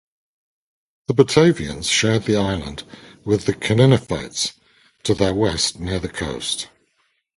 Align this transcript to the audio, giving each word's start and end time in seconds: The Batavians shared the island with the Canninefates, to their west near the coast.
The 1.05 1.13
Batavians 1.13 1.85
shared 1.87 2.23
the 2.23 2.35
island 2.35 2.85
with 3.23 3.45
the 3.45 3.53
Canninefates, 3.53 4.53
to 5.03 5.13
their 5.13 5.35
west 5.35 5.79
near 5.79 5.99
the 5.99 6.09
coast. 6.09 6.69